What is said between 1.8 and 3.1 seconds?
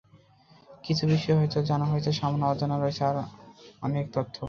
হয়েছে সামান্য, অজানা রয়েছে